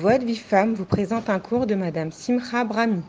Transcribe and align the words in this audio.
Voix 0.00 0.16
de 0.16 0.24
Vie 0.24 0.36
Femme 0.36 0.72
vous 0.72 0.86
présente 0.86 1.28
un 1.28 1.38
cours 1.38 1.66
de 1.66 1.74
Madame 1.74 2.12
Simcha 2.12 2.64
Brahmi. 2.64 3.02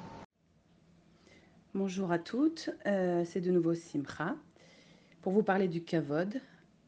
Bonjour 1.73 2.11
à 2.11 2.19
toutes, 2.19 2.71
euh, 2.85 3.23
c'est 3.25 3.39
de 3.39 3.51
nouveau 3.51 3.73
Simcha. 3.73 4.35
Pour 5.21 5.31
vous 5.31 5.43
parler 5.43 5.69
du 5.69 5.81
kavod, 5.81 6.41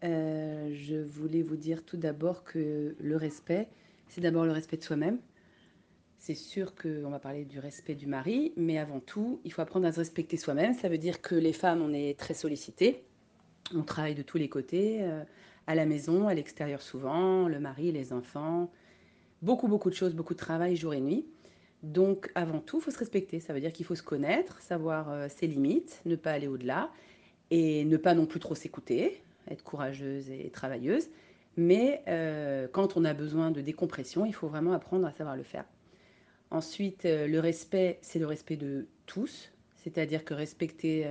euh, 0.04 0.70
je 0.74 0.98
voulais 0.98 1.42
vous 1.42 1.56
dire 1.56 1.86
tout 1.86 1.96
d'abord 1.96 2.44
que 2.44 2.94
le 3.00 3.16
respect, 3.16 3.70
c'est 4.10 4.20
d'abord 4.20 4.44
le 4.44 4.52
respect 4.52 4.76
de 4.76 4.84
soi-même. 4.84 5.18
C'est 6.20 6.36
sûr 6.36 6.76
qu'on 6.76 7.10
va 7.10 7.20
parler 7.20 7.46
du 7.46 7.60
respect 7.60 7.96
du 7.96 8.06
mari, 8.06 8.52
mais 8.58 8.78
avant 8.78 9.00
tout, 9.00 9.40
il 9.46 9.54
faut 9.54 9.62
apprendre 9.62 9.88
à 9.88 9.94
se 9.94 10.00
respecter 10.00 10.36
soi-même. 10.36 10.74
Ça 10.74 10.90
veut 10.90 10.98
dire 10.98 11.22
que 11.22 11.36
les 11.36 11.54
femmes, 11.54 11.82
on 11.82 11.94
est 11.94 12.20
très 12.20 12.34
sollicitées. 12.34 13.06
On 13.74 13.84
travaille 13.84 14.16
de 14.16 14.24
tous 14.24 14.38
les 14.38 14.50
côtés, 14.50 15.04
euh, 15.04 15.24
à 15.68 15.74
la 15.74 15.86
maison, 15.86 16.28
à 16.28 16.34
l'extérieur 16.34 16.82
souvent, 16.82 17.48
le 17.48 17.62
mari, 17.62 17.94
les 17.94 18.12
enfants, 18.12 18.70
beaucoup, 19.46 19.68
beaucoup 19.68 19.90
de 19.90 19.96
choses, 19.96 20.14
beaucoup 20.16 20.34
de 20.34 20.40
travail 20.40 20.76
jour 20.76 20.94
et 20.94 21.00
nuit. 21.00 21.26
Donc, 21.84 22.32
avant 22.34 22.60
tout, 22.60 22.80
il 22.80 22.84
faut 22.84 22.92
se 22.92 22.98
respecter. 22.98 23.40
Ça 23.40 23.54
veut 23.54 23.60
dire 23.60 23.72
qu'il 23.72 23.86
faut 23.86 23.96
se 23.96 24.04
connaître, 24.04 24.60
savoir 24.60 25.12
euh, 25.12 25.28
ses 25.30 25.46
limites, 25.46 26.02
ne 26.06 26.16
pas 26.16 26.32
aller 26.32 26.48
au-delà 26.48 26.90
et 27.52 27.86
ne 27.86 27.96
pas 27.96 28.16
non 28.16 28.26
plus 28.26 28.40
trop 28.40 28.56
s'écouter, 28.56 29.22
être 29.48 29.64
courageuse 29.64 30.32
et 30.32 30.50
travailleuse. 30.50 31.10
Mais 31.58 32.02
euh, 32.08 32.68
quand 32.72 32.98
on 32.98 33.06
a 33.06 33.14
besoin 33.14 33.52
de 33.52 33.62
décompression, 33.62 34.26
il 34.26 34.34
faut 34.34 34.48
vraiment 34.48 34.74
apprendre 34.74 35.06
à 35.06 35.12
savoir 35.12 35.38
le 35.38 35.44
faire. 35.44 35.66
Ensuite, 36.50 37.06
euh, 37.06 37.28
le 37.28 37.40
respect, 37.40 38.00
c'est 38.02 38.20
le 38.20 38.26
respect 38.26 38.58
de 38.58 38.88
tous. 39.06 39.52
C'est-à-dire 39.76 40.26
que 40.26 40.34
respecter, 40.34 41.08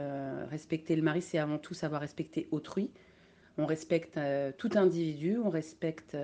respecter 0.50 0.96
le 0.96 1.02
mari, 1.02 1.22
c'est 1.22 1.38
avant 1.38 1.58
tout 1.58 1.74
savoir 1.74 2.00
respecter 2.00 2.48
autrui. 2.50 2.90
On 3.56 3.66
respecte 3.66 4.18
tout 4.58 4.70
individu, 4.74 5.38
on 5.38 5.48
respecte 5.48 6.16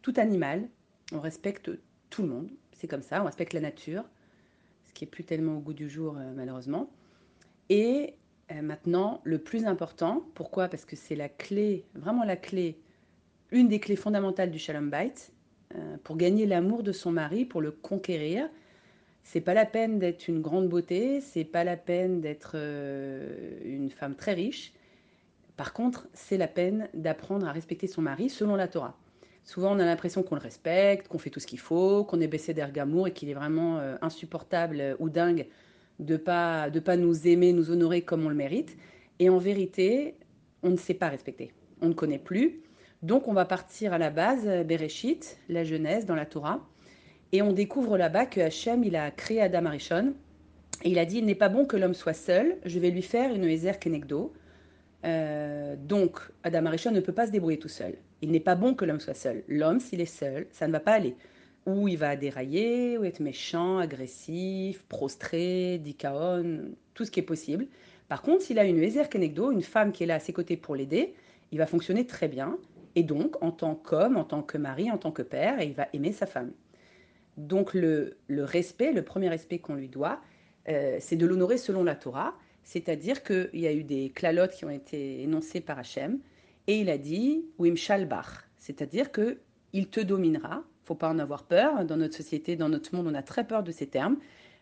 tout 0.00 0.14
animal, 0.16 0.70
on 1.12 1.20
respecte 1.20 1.70
tout 2.10 2.22
le 2.22 2.28
monde, 2.28 2.50
c'est 2.72 2.88
comme 2.88 3.02
ça, 3.02 3.22
on 3.22 3.26
respecte 3.26 3.52
la 3.52 3.60
nature, 3.60 4.04
ce 4.84 4.92
qui 4.92 5.04
est 5.04 5.08
plus 5.08 5.24
tellement 5.24 5.56
au 5.56 5.60
goût 5.60 5.72
du 5.72 5.88
jour 5.88 6.16
euh, 6.18 6.32
malheureusement. 6.34 6.90
Et 7.68 8.14
euh, 8.52 8.62
maintenant, 8.62 9.20
le 9.24 9.38
plus 9.38 9.66
important, 9.66 10.24
pourquoi? 10.34 10.68
Parce 10.68 10.84
que 10.84 10.96
c'est 10.96 11.16
la 11.16 11.28
clé, 11.28 11.84
vraiment 11.94 12.24
la 12.24 12.36
clé, 12.36 12.78
une 13.50 13.68
des 13.68 13.80
clés 13.80 13.96
fondamentales 13.96 14.50
du 14.50 14.58
Shalom 14.58 14.90
Bait, 14.90 15.12
euh, 15.74 15.96
pour 16.04 16.16
gagner 16.16 16.46
l'amour 16.46 16.82
de 16.82 16.92
son 16.92 17.12
mari, 17.12 17.44
pour 17.44 17.60
le 17.60 17.70
conquérir. 17.70 18.48
C'est 19.22 19.40
pas 19.40 19.54
la 19.54 19.66
peine 19.66 19.98
d'être 19.98 20.28
une 20.28 20.40
grande 20.40 20.68
beauté, 20.68 21.20
c'est 21.20 21.44
pas 21.44 21.64
la 21.64 21.76
peine 21.76 22.20
d'être 22.20 22.54
une 22.54 23.90
femme 23.90 24.14
très 24.14 24.34
riche. 24.34 24.72
Par 25.56 25.72
contre, 25.72 26.06
c'est 26.12 26.36
la 26.36 26.46
peine 26.46 26.88
d'apprendre 26.94 27.48
à 27.48 27.50
respecter 27.50 27.88
son 27.88 28.02
mari 28.02 28.30
selon 28.30 28.54
la 28.54 28.68
Torah. 28.68 28.96
Souvent, 29.46 29.76
on 29.76 29.78
a 29.78 29.84
l'impression 29.84 30.24
qu'on 30.24 30.34
le 30.34 30.40
respecte, 30.40 31.06
qu'on 31.06 31.18
fait 31.18 31.30
tout 31.30 31.38
ce 31.38 31.46
qu'il 31.46 31.60
faut, 31.60 32.02
qu'on 32.02 32.20
est 32.20 32.26
baissé 32.26 32.52
d'ergamour 32.52 33.06
et 33.06 33.12
qu'il 33.12 33.30
est 33.30 33.34
vraiment 33.34 33.78
euh, 33.78 33.94
insupportable 34.02 34.80
euh, 34.80 34.96
ou 34.98 35.08
dingue 35.08 35.46
de 36.00 36.16
pas, 36.16 36.68
de 36.68 36.80
pas 36.80 36.96
nous 36.96 37.28
aimer, 37.28 37.52
nous 37.52 37.70
honorer 37.70 38.02
comme 38.02 38.26
on 38.26 38.28
le 38.28 38.34
mérite. 38.34 38.76
Et 39.20 39.30
en 39.30 39.38
vérité, 39.38 40.16
on 40.64 40.70
ne 40.70 40.76
sait 40.76 40.94
pas 40.94 41.08
respecter. 41.08 41.52
On 41.80 41.88
ne 41.88 41.94
connaît 41.94 42.18
plus. 42.18 42.60
Donc, 43.02 43.28
on 43.28 43.32
va 43.32 43.44
partir 43.44 43.92
à 43.92 43.98
la 43.98 44.10
base, 44.10 44.48
euh, 44.48 44.64
Bereshit, 44.64 45.38
la 45.48 45.62
Genèse, 45.62 46.06
dans 46.06 46.16
la 46.16 46.26
Torah. 46.26 46.66
Et 47.30 47.40
on 47.40 47.52
découvre 47.52 47.96
là-bas 47.96 48.26
que 48.26 48.40
Hachem, 48.40 48.82
il 48.82 48.96
a 48.96 49.12
créé 49.12 49.40
Adam 49.40 49.66
Arishon. 49.66 50.14
Et 50.82 50.90
il 50.90 50.98
a 50.98 51.04
dit, 51.04 51.18
il 51.18 51.24
n'est 51.24 51.36
pas 51.36 51.48
bon 51.48 51.66
que 51.66 51.76
l'homme 51.76 51.94
soit 51.94 52.14
seul, 52.14 52.56
je 52.64 52.80
vais 52.80 52.90
lui 52.90 53.02
faire 53.02 53.32
une 53.32 53.44
Ezer 53.44 53.78
Kenegdo. 53.78 54.32
donc, 55.78 56.18
Adam 56.42 56.66
Arishon 56.66 56.90
ne 56.90 57.00
peut 57.00 57.14
pas 57.14 57.26
se 57.26 57.32
débrouiller 57.32 57.58
tout 57.58 57.68
seul. 57.68 57.94
Il 58.22 58.30
n'est 58.30 58.40
pas 58.40 58.54
bon 58.54 58.74
que 58.74 58.84
l'homme 58.84 59.00
soit 59.00 59.14
seul. 59.14 59.44
L'homme, 59.48 59.80
s'il 59.80 60.00
est 60.00 60.06
seul, 60.06 60.46
ça 60.50 60.66
ne 60.66 60.72
va 60.72 60.80
pas 60.80 60.92
aller. 60.92 61.16
Ou 61.66 61.88
il 61.88 61.98
va 61.98 62.16
dérailler, 62.16 62.96
ou 62.96 63.04
être 63.04 63.20
méchant, 63.20 63.78
agressif, 63.78 64.82
prostré, 64.88 65.78
dikaon, 65.78 66.70
tout 66.94 67.04
ce 67.04 67.10
qui 67.10 67.20
est 67.20 67.24
possible. 67.24 67.66
Par 68.08 68.22
contre, 68.22 68.42
s'il 68.42 68.58
a 68.58 68.64
une 68.64 68.82
Ezer 68.82 69.08
Kenegdo, 69.08 69.50
une 69.50 69.62
femme 69.62 69.92
qui 69.92 70.04
est 70.04 70.06
là 70.06 70.14
à 70.14 70.20
ses 70.20 70.32
côtés 70.32 70.56
pour 70.56 70.76
l'aider, 70.76 71.14
il 71.52 71.58
va 71.58 71.66
fonctionner 71.66 72.06
très 72.06 72.28
bien. 72.28 72.56
Et 72.94 73.02
donc, 73.02 73.42
en 73.42 73.50
tant 73.50 73.74
qu'homme, 73.74 74.16
en 74.16 74.24
tant 74.24 74.42
que 74.42 74.56
mari, 74.56 74.90
en 74.90 74.98
tant 74.98 75.12
que 75.12 75.22
père, 75.22 75.60
il 75.60 75.74
va 75.74 75.88
aimer 75.92 76.12
sa 76.12 76.26
femme. 76.26 76.52
Donc, 77.36 77.74
le, 77.74 78.16
respect, 78.30 78.92
le 78.92 79.02
premier 79.02 79.28
respect 79.28 79.58
qu'on 79.58 79.74
lui 79.74 79.88
doit, 79.88 80.20
euh, 80.68 80.96
c'est 81.00 81.16
de 81.16 81.26
l'honorer 81.26 81.58
selon 81.58 81.84
la 81.84 81.94
Torah. 81.94 82.34
C'est-à-dire 82.62 83.22
qu'il 83.22 83.50
y 83.60 83.66
a 83.66 83.72
eu 83.72 83.84
des 83.84 84.10
clalotes 84.10 84.52
qui 84.52 84.64
ont 84.64 84.70
été 84.70 85.22
énoncées 85.22 85.60
par 85.60 85.78
Hachem. 85.78 86.18
Et 86.66 86.80
il 86.80 86.90
a 86.90 86.98
dit 86.98 87.44
Wim 87.58 87.76
Shalbach, 87.76 88.48
c'est-à-dire 88.58 89.12
que 89.12 89.38
il 89.72 89.88
te 89.88 90.00
dominera. 90.00 90.62
Faut 90.84 90.94
pas 90.94 91.08
en 91.08 91.18
avoir 91.18 91.44
peur. 91.44 91.84
Dans 91.84 91.96
notre 91.96 92.14
société, 92.14 92.56
dans 92.56 92.68
notre 92.68 92.94
monde, 92.94 93.06
on 93.08 93.14
a 93.14 93.22
très 93.22 93.44
peur 93.44 93.62
de 93.62 93.72
ces 93.72 93.86
termes, 93.86 94.16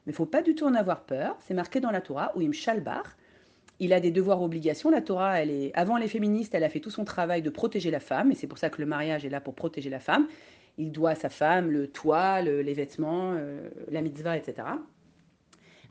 mais 0.07 0.13
faut 0.13 0.27
pas 0.27 0.43
du 0.43 0.55
tout 0.55 0.65
en 0.65 0.75
avoir 0.75 1.05
peur. 1.05 1.37
C'est 1.41 1.55
marqué 1.55 1.81
dans 1.81 1.91
la 1.91 2.01
Torah 2.01 2.33
Wim 2.37 2.53
Shalbach. 2.53 3.17
Il 3.81 3.93
a 3.93 4.01
des 4.01 4.11
devoirs 4.11 4.43
obligations. 4.43 4.91
La 4.91 5.03
Torah, 5.03 5.41
elle 5.41 5.51
est 5.51 5.73
avant 5.75 5.97
les 5.97 6.09
féministes, 6.09 6.55
elle 6.55 6.65
a 6.65 6.69
fait 6.69 6.81
tout 6.81 6.91
son 6.91 7.05
travail 7.05 7.43
de 7.43 7.51
protéger 7.51 7.91
la 7.91 8.01
femme, 8.01 8.31
et 8.31 8.35
c'est 8.35 8.47
pour 8.47 8.59
ça 8.59 8.71
que 8.71 8.81
le 8.81 8.87
mariage 8.87 9.25
est 9.25 9.31
là 9.31 9.41
pour 9.41 9.55
protéger 9.55 9.91
la 9.91 9.99
femme. 9.99 10.29
Il 10.79 10.93
doit 10.93 11.11
à 11.11 11.15
sa 11.15 11.29
femme 11.29 11.71
le 11.71 11.89
toit, 11.89 12.41
les 12.43 12.75
vêtements, 12.75 13.35
euh, 13.35 13.69
la 13.91 14.03
mitzvah, 14.03 14.37
etc. 14.37 14.67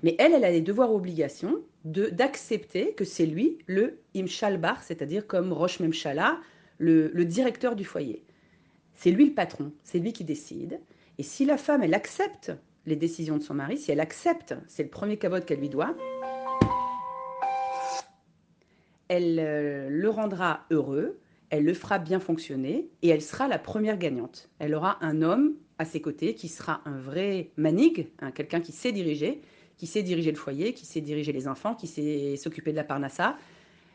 Mais 0.04 0.16
elle, 0.20 0.34
elle 0.34 0.44
a 0.44 0.52
des 0.52 0.62
devoirs 0.62 0.94
obligations 0.94 1.62
d'accepter 1.86 2.94
que 2.94 3.06
c'est 3.06 3.26
lui 3.26 3.58
le 3.68 4.00
imshalbar, 4.16 4.84
c'est-à-dire 4.84 5.26
comme 5.26 5.52
Roche 5.52 5.80
Memshala, 5.80 6.40
le, 6.78 7.10
le 7.14 7.26
directeur 7.26 7.76
du 7.76 7.86
foyer. 7.86 8.24
C'est 8.96 9.12
lui 9.12 9.26
le 9.26 9.34
patron, 9.34 9.72
c'est 9.84 10.00
lui 10.00 10.14
qui 10.14 10.26
décide. 10.26 10.80
Et 11.18 11.24
si 11.24 11.46
la 11.46 11.58
femme, 11.58 11.84
elle 11.84 11.94
accepte 11.94 12.52
les 12.86 12.96
décisions 12.96 13.38
de 13.38 13.44
son 13.44 13.54
mari, 13.54 13.78
si 13.78 13.92
elle 13.92 14.02
accepte, 14.02 14.56
c'est 14.68 14.84
le 14.84 14.90
premier 14.90 15.18
cavote 15.18 15.46
qu'elle 15.46 15.60
lui 15.60 15.70
doit, 15.70 15.96
elle 19.08 19.40
euh, 19.40 19.90
le 19.90 20.10
rendra 20.10 20.66
heureux, 20.70 21.20
elle 21.50 21.64
le 21.64 21.74
fera 21.74 22.00
bien 22.00 22.20
fonctionner 22.20 22.90
et 23.04 23.10
elle 23.10 23.22
sera 23.22 23.48
la 23.48 23.60
première 23.60 23.98
gagnante. 23.98 24.50
Elle 24.60 24.74
aura 24.74 24.98
un 25.06 25.22
homme 25.22 25.54
à 25.78 25.86
ses 25.86 26.02
côtés 26.02 26.34
qui 26.36 26.48
sera 26.48 26.82
un 26.86 26.98
vrai 26.98 27.52
manig, 27.58 28.10
quelqu'un 28.34 28.60
qui 28.60 28.72
sait 28.72 28.92
diriger 28.92 29.42
qui 29.84 29.88
sait 29.88 30.02
diriger 30.02 30.32
le 30.32 30.38
foyer, 30.38 30.72
qui 30.72 30.86
sait 30.86 31.02
diriger 31.02 31.34
les 31.34 31.46
enfants, 31.46 31.76
qui 31.76 31.88
sait 31.88 32.38
s'occuper 32.38 32.72
de 32.72 32.78
la 32.78 32.86
parnassa, 32.86 33.36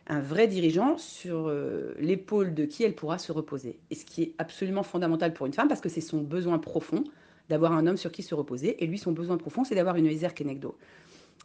un 0.06 0.20
vrai 0.20 0.46
dirigeant 0.46 0.98
sur 0.98 1.48
euh, 1.48 1.94
l'épaule 1.98 2.52
de 2.52 2.66
qui 2.66 2.82
elle 2.82 2.94
pourra 2.94 3.16
se 3.16 3.32
reposer. 3.32 3.78
Et 3.90 3.94
ce 3.94 4.04
qui 4.04 4.22
est 4.22 4.34
absolument 4.36 4.82
fondamental 4.82 5.32
pour 5.32 5.46
une 5.46 5.54
femme, 5.54 5.66
parce 5.66 5.80
que 5.80 5.88
c'est 5.88 6.02
son 6.02 6.18
besoin 6.20 6.58
profond 6.58 7.04
d'avoir 7.48 7.72
un 7.72 7.86
homme 7.86 7.96
sur 7.96 8.12
qui 8.12 8.22
se 8.22 8.34
reposer, 8.34 8.84
et 8.84 8.86
lui, 8.86 8.98
son 8.98 9.12
besoin 9.12 9.38
profond, 9.38 9.64
c'est 9.64 9.74
d'avoir 9.76 9.96
une 9.96 10.04
Ezer. 10.04 10.34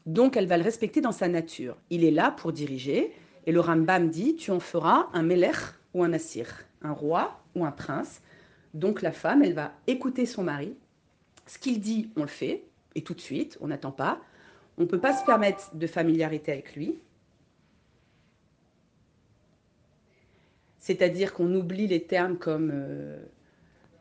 Donc, 0.05 0.35
elle 0.35 0.47
va 0.47 0.57
le 0.57 0.63
respecter 0.63 0.99
dans 0.99 1.13
sa 1.13 1.29
nature. 1.29 1.77
Il 1.89 2.03
est 2.03 2.11
là 2.11 2.29
pour 2.29 2.51
diriger, 2.51 3.13
et 3.45 3.53
le 3.53 3.61
Rambam 3.61 4.09
dit, 4.09 4.35
tu 4.35 4.51
en 4.51 4.59
feras 4.59 5.07
un 5.13 5.23
Melech 5.23 5.55
ou 5.93 6.03
un 6.03 6.11
Assir, 6.11 6.65
un 6.81 6.91
roi 6.91 7.39
ou 7.55 7.63
un 7.63 7.71
prince. 7.71 8.19
Donc, 8.73 9.03
la 9.03 9.13
femme, 9.13 9.41
elle 9.41 9.53
va 9.53 9.71
écouter 9.87 10.25
son 10.25 10.43
mari. 10.43 10.73
Ce 11.47 11.57
qu'il 11.57 11.79
dit, 11.79 12.09
on 12.17 12.23
le 12.23 12.27
fait, 12.27 12.65
et 12.95 13.03
tout 13.03 13.13
de 13.13 13.21
suite, 13.21 13.57
on 13.61 13.67
n'attend 13.67 13.93
pas. 13.93 14.19
On 14.77 14.83
ne 14.83 14.87
peut 14.87 14.99
pas 14.99 15.13
se 15.13 15.23
permettre 15.25 15.75
de 15.75 15.87
familiarité 15.87 16.51
avec 16.51 16.75
lui. 16.75 16.95
C'est-à-dire 20.79 21.33
qu'on 21.33 21.53
oublie 21.55 21.87
les 21.87 22.03
termes 22.03 22.37
comme 22.37 22.71
euh, 22.73 23.17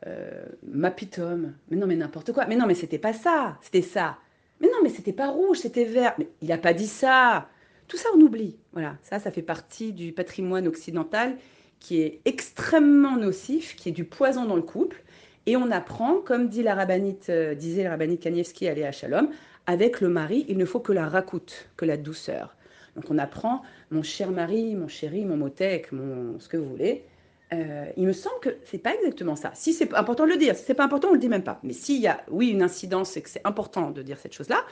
euh. 0.07 0.47
Mais 0.65 1.77
non, 1.77 1.87
mais 1.87 1.97
n'importe 1.97 2.33
quoi. 2.33 2.47
Mais 2.47 2.57
non, 2.57 2.67
mais 2.67 2.75
c'était 2.75 2.99
pas 2.99 3.13
ça. 3.13 3.59
C'était 3.63 3.83
ça. 3.83 4.19
Mais 4.61 4.69
non, 4.69 4.79
mais 4.83 4.89
c'était 4.89 5.13
pas 5.13 5.29
rouge, 5.29 5.59
c'était 5.59 5.85
vert. 5.85 6.15
Mais 6.19 6.29
il 6.41 6.49
n'a 6.49 6.59
pas 6.59 6.73
dit 6.73 6.87
ça. 6.87 7.49
Tout 7.87 7.97
ça, 7.97 8.09
on 8.17 8.21
oublie. 8.21 8.57
Voilà, 8.73 8.97
ça, 9.03 9.19
ça 9.19 9.31
fait 9.31 9.43
partie 9.43 9.93
du 9.93 10.13
patrimoine 10.13 10.67
occidental 10.67 11.37
qui 11.79 12.01
est 12.01 12.21
extrêmement 12.25 13.17
nocif, 13.17 13.77
qui 13.77 13.89
est 13.89 13.93
du 13.93 14.05
poison 14.05 14.45
dans 14.45 14.57
le 14.57 14.63
couple. 14.63 15.03
Et 15.47 15.57
on 15.57 15.71
apprend, 15.71 16.19
comme 16.19 16.45
euh, 16.45 17.55
disait 17.55 17.83
la 17.83 17.91
rabbinite 17.91 18.21
Kanievski 18.21 18.69
à 18.69 18.93
Shalom, 18.93 19.29
avec 19.67 20.01
le 20.01 20.09
mari, 20.09 20.45
il 20.49 20.59
ne 20.59 20.65
faut 20.65 20.81
que 20.81 20.93
la 20.93 21.09
racoute, 21.09 21.69
que 21.77 21.85
la 21.85 21.97
douceur. 21.97 22.57
Donc 22.97 23.11
on 23.11 23.19
apprend, 23.19 23.63
mon 23.91 24.03
cher 24.03 24.31
mari, 24.31 24.75
mon 24.75 24.89
chéri, 24.89 25.25
mon 25.25 25.37
motek, 25.37 25.93
mon 25.93 26.39
ce 26.39 26.49
que 26.49 26.57
vous 26.57 26.69
voulez. 26.69 27.05
Euh, 27.53 27.87
il 27.97 28.07
me 28.07 28.13
semble 28.13 28.41
que 28.41 28.57
c'est 28.65 28.79
pas 28.79 28.95
exactement 28.95 29.37
ça. 29.37 29.51
Si 29.55 29.73
c'est 29.73 29.93
important 29.95 30.25
de 30.25 30.31
le 30.31 30.37
dire, 30.39 30.57
si 30.57 30.65
c'est 30.65 30.75
pas 30.75 30.85
important, 30.85 31.09
on 31.09 31.13
le 31.13 31.19
dit 31.19 31.29
même 31.29 31.43
pas. 31.43 31.61
Mais 31.63 31.75
s'il 31.75 32.01
y 32.01 32.07
a, 32.07 32.23
oui, 32.31 32.49
une 32.49 32.63
incidence 32.63 33.17
et 33.17 33.23
que 33.23 33.29
c'est 33.29 33.47
important 33.47 33.91
de 33.91 34.03
dire 34.03 34.19
cette 34.19 34.33
chose-là, 34.33 34.65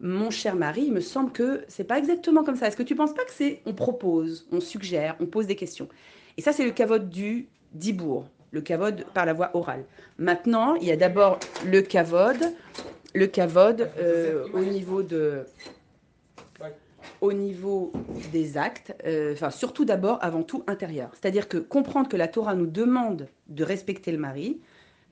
mon 0.00 0.30
cher 0.30 0.54
mari, 0.54 0.84
il 0.86 0.92
me 0.92 1.00
semble 1.00 1.32
que 1.32 1.64
c'est 1.68 1.84
pas 1.84 1.98
exactement 1.98 2.44
comme 2.44 2.56
ça. 2.56 2.68
Est-ce 2.68 2.76
que 2.76 2.82
tu 2.82 2.94
penses 2.94 3.14
pas 3.14 3.24
que 3.24 3.32
c'est 3.32 3.62
on 3.66 3.72
propose, 3.72 4.46
on 4.52 4.60
suggère, 4.60 5.16
on 5.20 5.26
pose 5.26 5.46
des 5.46 5.56
questions? 5.56 5.88
Et 6.36 6.42
ça, 6.42 6.52
c'est 6.52 6.64
le 6.64 6.70
cavote 6.70 7.08
du 7.08 7.48
dibour, 7.72 8.28
le 8.52 8.60
cavode 8.60 9.04
par 9.14 9.26
la 9.26 9.32
voie 9.32 9.50
orale. 9.54 9.84
Maintenant, 10.18 10.74
il 10.76 10.86
y 10.86 10.92
a 10.92 10.96
d'abord 10.96 11.38
le 11.66 11.80
cavode 11.82 12.54
le 13.14 13.26
cavode 13.26 13.90
euh, 13.98 14.46
au 14.52 14.60
niveau 14.60 15.02
de 15.02 15.44
au 17.20 17.32
niveau 17.32 17.92
des 18.32 18.58
actes, 18.58 18.94
euh, 19.06 19.32
enfin 19.32 19.50
surtout 19.50 19.84
d'abord, 19.84 20.18
avant 20.20 20.42
tout 20.42 20.62
intérieur. 20.66 21.10
C'est-à-dire 21.14 21.48
que 21.48 21.58
comprendre 21.58 22.08
que 22.08 22.16
la 22.16 22.28
Torah 22.28 22.54
nous 22.54 22.66
demande 22.66 23.28
de 23.48 23.64
respecter 23.64 24.12
le 24.12 24.18
mari, 24.18 24.60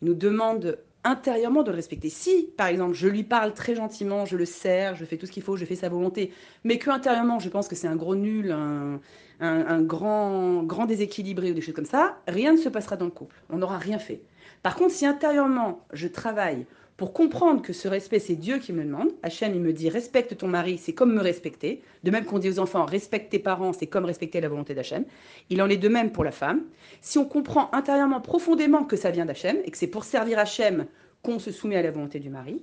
nous 0.03 0.15
demande 0.15 0.79
intérieurement 1.05 1.63
de 1.63 1.71
le 1.71 1.77
respecter. 1.77 2.09
Si, 2.09 2.51
par 2.57 2.67
exemple, 2.67 2.95
je 2.95 3.09
lui 3.09 3.23
parle 3.23 3.55
très 3.55 3.75
gentiment, 3.75 4.25
je 4.25 4.37
le 4.37 4.45
sers, 4.45 4.97
je 4.97 5.05
fais 5.05 5.17
tout 5.17 5.27
ce 5.27 5.33
qu'il 5.33 5.43
faut, 5.43 5.57
je 5.57 5.65
fais 5.65 5.77
sa 5.77 5.89
volonté, 5.89 6.33
mais 6.65 6.79
que 6.79 6.91
intérieurement 6.91 7.39
je 7.39 7.49
pense 7.49 7.69
que 7.69 7.77
c'est 7.77 7.89
un 7.89 7.97
gros 7.97 8.17
nul, 8.17 8.51
un, 8.51 9.01
un, 9.41 9.67
un, 9.67 9.83
grand, 9.83 10.65
grand 10.65 10.87
déséquilibré 10.87 11.53
ou 11.53 11.55
des 11.55 11.61
choses 11.61 11.75
comme 11.75 11.87
ça, 11.87 12.19
rien 12.27 12.53
ne 12.53 12.59
se 12.59 12.69
passera 12.69 12.97
dans 12.97 13.05
le 13.05 13.11
couple. 13.13 13.37
On 13.51 13.59
n'aura 13.59 13.79
rien 13.79 13.99
fait. 13.99 14.21
Par 14.63 14.75
contre, 14.75 14.93
si 14.93 15.07
intérieurement 15.07 15.81
je 15.93 16.09
travaille 16.09 16.67
pour 16.97 17.13
comprendre 17.13 17.61
que 17.61 17.75
ce 17.75 17.89
respect, 17.89 18.19
c'est 18.19 18.37
Dieu 18.37 18.59
qui 18.59 18.73
me 18.73 18.83
demande. 18.83 19.11
Hachem, 19.23 19.55
il 19.55 19.61
me 19.61 19.75
dit 19.75 19.91
respecte 19.91 20.37
ton 20.39 20.49
mari, 20.49 20.79
c'est 20.79 20.95
comme 20.95 21.13
me 21.13 21.21
respecter. 21.21 21.83
De 22.05 22.11
même 22.11 22.25
qu'on 22.25 22.39
dit 22.39 22.49
aux 22.49 22.59
enfants 22.59 22.87
respecte 22.87 23.31
tes 23.31 23.39
parents, 23.39 23.75
c'est 23.75 23.87
comme 23.87 24.07
respecter 24.07 24.41
la 24.41 24.49
volonté 24.49 24.75
d'Hachem. 24.75 25.05
Il 25.51 25.61
en 25.61 25.69
est 25.69 25.77
de 25.77 25.89
même 25.89 26.11
pour 26.11 26.25
la 26.25 26.31
femme. 26.31 26.63
Si 27.03 27.19
on 27.19 27.27
comprend 27.27 27.69
intérieurement 27.75 28.23
profondément 28.23 28.85
que 28.85 28.97
ça 28.97 29.11
vient 29.11 29.27
d'Hachem 29.27 29.59
et 29.65 29.71
que 29.71 29.77
c'est 29.77 29.87
pour 29.87 30.05
servir 30.05 30.39
Hachem 30.39 30.87
qu'on 31.23 31.39
se 31.39 31.51
soumet 31.51 31.77
à 31.77 31.83
la 31.83 31.91
volonté 31.91 32.19
du 32.19 32.31
mari, 32.31 32.63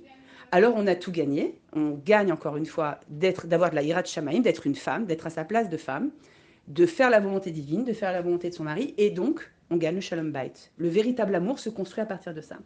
alors 0.50 0.74
on 0.76 0.88
a 0.88 0.96
tout 0.96 1.12
gagné. 1.12 1.60
On 1.72 1.90
gagne 1.90 2.32
encore 2.32 2.56
une 2.56 2.66
fois 2.66 2.98
d'être, 3.08 3.46
d'avoir 3.46 3.70
de 3.70 3.76
la 3.76 3.82
hirat 3.82 4.04
shamaïm, 4.04 4.42
d'être 4.42 4.66
une 4.66 4.74
femme, 4.74 5.06
d'être 5.06 5.28
à 5.28 5.30
sa 5.30 5.44
place 5.44 5.68
de 5.68 5.76
femme, 5.76 6.10
de 6.66 6.86
faire 6.86 7.10
la 7.10 7.20
volonté 7.20 7.52
divine, 7.52 7.84
de 7.84 7.92
faire 7.92 8.10
la 8.10 8.22
volonté 8.22 8.50
de 8.50 8.54
son 8.54 8.64
mari, 8.64 8.94
et 8.98 9.10
donc 9.10 9.48
on 9.70 9.76
gagne 9.76 9.94
le 9.94 10.00
shalom 10.00 10.32
bait. 10.32 10.52
Le 10.76 10.88
véritable 10.88 11.36
amour 11.36 11.60
se 11.60 11.70
construit 11.70 12.02
à 12.02 12.06
partir 12.06 12.34
de 12.34 12.40
ça. 12.40 12.56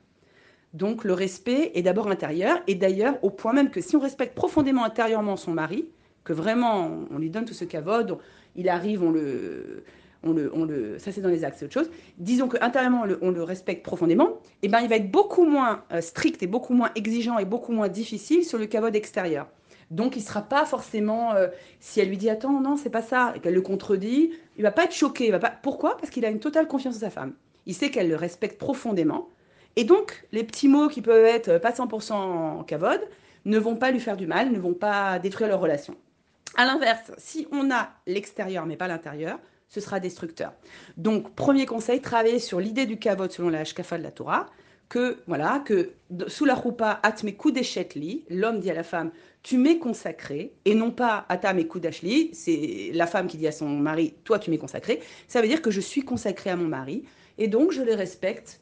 Donc 0.75 1.05
le 1.05 1.15
respect 1.15 1.73
est 1.75 1.83
d'abord 1.83 2.09
intérieur, 2.09 2.59
et 2.67 2.75
d'ailleurs 2.75 3.17
au 3.23 3.31
point 3.31 3.53
même 3.53 3.71
que 3.71 3.81
si 3.81 3.97
on 3.97 4.01
respecte 4.01 4.35
profondément 4.35 4.85
intérieurement 4.85 5.37
son 5.37 5.53
mari, 5.53 5.89
que 6.25 6.33
vraiment 6.33 6.91
on 7.11 7.19
lui 7.19 7.31
donne 7.31 7.47
tout 7.47 7.55
ce 7.55 7.65
cavode, 7.65 8.19
il 8.55 8.69
arrive, 8.69 9.03
on 9.03 9.11
le, 9.11 9.85
on 10.23 10.33
le, 10.35 10.99
ça 10.99 11.11
c'est 11.11 11.21
dans 11.23 11.31
les 11.31 11.45
actes, 11.45 11.57
c'est 11.59 11.65
autre 11.65 11.75
chose. 11.75 11.91
Disons 12.19 12.49
qu'intérieurement 12.49 13.03
on 13.03 13.07
le, 13.07 13.19
on 13.23 13.31
le 13.31 13.43
respecte 13.43 13.83
profondément, 13.83 14.41
et 14.63 14.67
eh 14.67 14.69
ben 14.69 14.81
il 14.81 14.89
va 14.89 14.97
être 14.97 15.11
beaucoup 15.11 15.45
moins 15.45 15.85
euh, 15.93 16.03
strict 16.03 16.43
et 16.43 16.47
beaucoup 16.47 16.75
moins 16.75 16.91
exigeant 16.97 17.39
et 17.39 17.47
beaucoup 17.47 17.73
moins 17.73 17.89
difficile 17.89 18.45
sur 18.45 18.59
le 18.59 18.67
cavode 18.67 18.95
extérieur. 18.95 19.47
Donc 19.91 20.17
il 20.17 20.19
ne 20.19 20.25
sera 20.25 20.43
pas 20.43 20.67
forcément, 20.67 21.33
euh, 21.33 21.49
si 21.81 22.01
elle 22.01 22.09
lui 22.09 22.19
dit 22.19 22.29
attends 22.29 22.61
non 22.61 22.77
c'est 22.77 22.91
pas 22.91 23.01
ça 23.01 23.33
et 23.35 23.41
qu'elle 23.41 23.55
le 23.55 23.63
contredit, 23.63 24.33
il 24.59 24.63
va 24.63 24.71
pas 24.71 24.85
être 24.85 24.95
choqué. 24.95 25.27
Il 25.27 25.31
va 25.33 25.39
pas... 25.39 25.51
Pourquoi? 25.63 25.97
Parce 25.97 26.11
qu'il 26.11 26.27
a 26.27 26.31
une 26.31 26.41
totale 26.41 26.69
confiance 26.69 26.97
en 26.97 27.01
sa 27.01 27.11
femme. 27.11 27.33
Il 27.65 27.75
sait 27.75 27.91
qu'elle 27.91 28.09
le 28.09 28.17
respecte 28.17 28.59
profondément 28.59 29.29
et 29.79 29.85
donc, 29.85 30.25
les 30.33 30.43
petits 30.43 30.67
mots 30.67 30.89
qui 30.89 31.03
peuvent 31.03 31.25
être 31.25 31.59
pas 31.59 31.71
100% 31.71 32.13
en 32.13 32.65
cavode 32.65 33.01
ne 33.45 33.61
vont 33.61 33.77
pas 33.77 33.93
lui 33.93 34.01
faire 34.01 34.17
du 34.17 34.27
mal, 34.27 34.51
ne 34.51 34.59
vont 34.59 34.75
pas 34.75 35.21
détruire 35.21 35.49
leur 35.49 35.61
relation. 35.61 35.95
À 36.57 36.65
l'inverse, 36.65 37.13
si 37.17 37.47
on 37.53 37.71
a 37.71 37.91
l'extérieur 38.09 38.67
mais 38.67 38.77
pas 38.77 38.89
l'intérieur, 38.89 39.39
ce 39.69 39.81
sera 39.81 40.01
destructeur. 40.01 40.53
Donc, 40.97 41.33
premier 41.37 41.65
conseil, 41.65 42.01
travailler 42.01 42.41
sur 42.41 42.59
l'idée 42.59 42.87
du 42.87 42.99
kavod 42.99 43.31
selon 43.31 43.51
la 43.51 43.61
Hashkafa 43.61 43.99
de 43.99 44.03
la 44.03 44.11
Torah, 44.11 44.47
que, 44.89 45.19
voilà, 45.29 45.63
que 45.65 45.93
sous 46.27 46.45
la 46.45 46.55
roupa, 46.57 46.99
atme 47.05 47.29
li, 47.95 48.25
l'homme 48.31 48.59
dit 48.59 48.73
à 48.73 48.75
la 48.75 48.83
femme, 48.83 49.13
tu 49.45 49.59
m'es 49.59 49.79
consacré, 49.79 50.55
et 50.65 50.75
non 50.75 50.91
pas 50.91 51.25
atam 51.29 51.61
et 51.61 51.69
kudashli, 51.69 52.31
c'est 52.33 52.91
la 52.95 53.07
femme 53.07 53.29
qui 53.29 53.37
dit 53.37 53.47
à 53.47 53.53
son 53.53 53.69
mari, 53.69 54.17
toi 54.25 54.41
tu 54.41 54.51
m'es 54.51 54.59
consacré, 54.59 55.01
ça 55.29 55.41
veut 55.41 55.47
dire 55.47 55.63
que 55.63 55.71
je 55.71 55.81
suis 55.81 56.03
consacré 56.03 56.51
à 56.51 56.57
mon 56.57 56.67
mari, 56.67 57.05
et 57.39 57.47
donc 57.47 57.71
je 57.71 57.83
le 57.83 57.95
respecte 57.95 58.61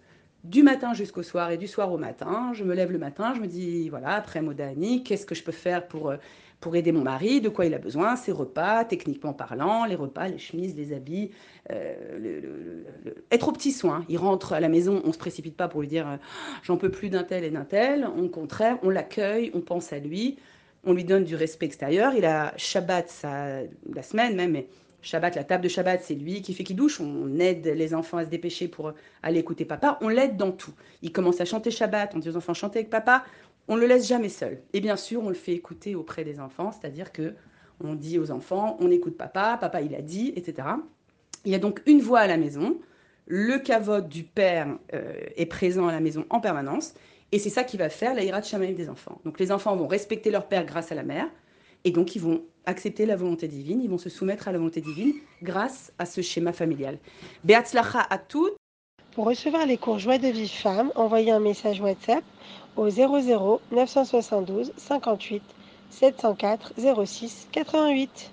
du 0.51 0.63
matin 0.63 0.95
jusqu'au 0.95 1.23
soir 1.23 1.51
et 1.51 1.57
du 1.57 1.67
soir 1.67 1.93
au 1.93 1.99
matin. 1.99 2.53
Je 2.55 2.65
me 2.65 2.75
lève 2.75 2.93
le 2.93 2.99
matin, 2.99 3.35
je 3.35 3.41
me 3.41 3.47
dis, 3.47 3.89
voilà, 3.89 4.15
après 4.15 4.43
Modani, 4.43 5.03
qu'est-ce 5.03 5.27
que 5.27 5.35
je 5.35 5.43
peux 5.43 5.53
faire 5.53 5.87
pour, 5.87 6.11
euh, 6.11 6.17
pour 6.61 6.77
aider 6.77 6.93
mon 6.93 7.03
mari, 7.03 7.41
de 7.41 7.49
quoi 7.49 7.67
il 7.67 7.75
a 7.75 7.79
besoin, 7.79 8.17
ses 8.17 8.33
repas, 8.33 8.85
techniquement 8.85 9.33
parlant, 9.33 9.85
les 9.85 9.95
repas, 9.95 10.29
les 10.29 10.39
chemises, 10.39 10.75
les 10.77 10.93
habits, 10.95 11.31
euh, 11.71 12.19
le, 12.19 12.87
être 13.31 13.49
au 13.49 13.53
petit 13.53 13.73
soin. 13.73 14.05
Il 14.09 14.19
rentre 14.19 14.53
à 14.53 14.61
la 14.61 14.69
maison, 14.69 15.03
on 15.05 15.09
ne 15.09 15.13
se 15.13 15.19
précipite 15.19 15.57
pas 15.57 15.69
pour 15.69 15.81
lui 15.81 15.89
dire, 15.89 16.09
euh, 16.09 16.17
j'en 16.63 16.77
peux 16.77 16.91
plus 16.91 17.11
d'un 17.11 17.25
tel 17.25 17.45
et 17.45 17.51
d'un 17.51 17.65
tel. 17.65 18.07
Au 18.07 18.29
contraire, 18.29 18.79
on 18.83 18.91
l'accueille, 18.91 19.51
on 19.55 19.61
pense 19.61 19.93
à 19.93 19.99
lui, 19.99 20.37
on 20.85 20.93
lui 20.93 21.05
donne 21.05 21.25
du 21.25 21.35
respect 21.35 21.67
extérieur. 21.67 22.15
Il 22.17 22.25
a 22.25 22.53
Shabbat, 22.57 23.09
ça, 23.09 23.63
la 23.93 24.03
semaine 24.03 24.37
même, 24.37 24.53
mais 24.53 24.69
Shabbat, 25.07 25.37
la 25.37 25.45
table 25.45 25.63
de 25.65 25.69
Shabbat, 25.69 26.03
c'est 26.03 26.15
lui 26.15 26.43
qui 26.43 26.53
fait 26.53 26.65
qui 26.65 26.75
douche. 26.75 27.01
On 27.01 27.39
aide 27.39 27.67
les 27.67 27.95
enfants 27.95 28.19
à 28.19 28.25
se 28.25 28.31
dépêcher 28.31 28.69
pour 28.69 28.93
aller 29.23 29.39
écouter 29.39 29.65
papa. 29.65 29.99
On 30.01 30.09
l'aide 30.09 30.37
dans 30.37 30.51
tout. 30.51 30.73
Il 31.03 31.13
commence 31.13 31.41
à 31.41 31.45
chanter 31.45 31.71
Shabbat, 31.71 32.15
on 32.15 32.19
dit 32.19 32.29
aux 32.29 32.37
enfants 32.37 32.55
chantez 32.55 32.81
avec 32.81 32.91
papa. 32.91 33.25
On 33.69 33.77
le 33.77 33.87
laisse 33.87 34.07
jamais 34.07 34.29
seul. 34.29 34.61
Et 34.73 34.81
bien 34.81 34.97
sûr, 34.97 35.23
on 35.23 35.29
le 35.29 35.35
fait 35.35 35.53
écouter 35.53 35.95
auprès 35.95 36.25
des 36.25 36.41
enfants, 36.41 36.73
c'est-à-dire 36.73 37.13
que 37.13 37.35
on 37.83 37.95
dit 37.95 38.19
aux 38.19 38.31
enfants 38.31 38.77
on 38.81 38.91
écoute 38.91 39.17
papa, 39.17 39.59
papa 39.61 39.81
il 39.81 39.95
a 39.95 40.03
dit, 40.03 40.33
etc. 40.37 40.69
Il 41.45 41.53
y 41.53 41.55
a 41.55 41.59
donc 41.59 41.83
une 41.87 42.01
voix 42.01 42.21
à 42.21 42.27
la 42.27 42.37
maison. 42.37 42.77
Le 43.29 43.59
cavote 43.59 44.09
du 44.09 44.25
père 44.25 44.77
euh, 44.93 45.13
est 45.37 45.47
présent 45.47 45.87
à 45.87 45.93
la 45.93 46.01
maison 46.01 46.27
en 46.31 46.41
permanence. 46.41 46.95
Et 47.33 47.39
c'est 47.39 47.51
ça 47.51 47.65
qui 47.65 47.77
va 47.77 47.89
faire 47.91 48.15
la 48.15 48.23
hirat 48.23 48.41
des 48.41 48.89
enfants. 48.89 49.21
Donc 49.25 49.39
les 49.39 49.53
enfants 49.53 49.77
vont 49.77 49.87
respecter 49.87 50.31
leur 50.31 50.47
père 50.47 50.65
grâce 50.65 50.93
à 50.93 50.95
la 50.95 51.03
mère. 51.03 51.29
Et 51.87 51.93
donc, 51.93 52.17
ils 52.17 52.21
vont 52.21 52.43
accepter 52.67 53.07
la 53.07 53.15
volonté 53.15 53.47
divine, 53.47 53.81
ils 53.81 53.89
vont 53.89 53.97
se 53.97 54.11
soumettre 54.11 54.49
à 54.49 54.53
la 54.53 54.59
volonté 54.59 54.81
divine 54.81 55.15
grâce 55.41 55.93
à 56.01 56.05
ce 56.05 56.21
schéma 56.21 56.53
familial. 56.53 56.99
Beatzlacha 57.45 58.05
à 58.11 58.19
toutes. 58.19 58.57
Pour 59.13 59.27
recevoir 59.27 59.65
les 59.67 59.79
cours 59.79 60.01
Joie 60.01 60.19
de 60.19 60.27
vie 60.27 60.49
femme, 60.49 60.91
envoyez 60.97 61.31
un 61.31 61.39
message 61.39 61.81
WhatsApp 61.81 62.25
au 62.77 62.91
00 62.91 63.61
972 63.71 64.73
58 64.77 65.43
704 65.91 66.73
06 67.07 67.47
88. 67.53 68.33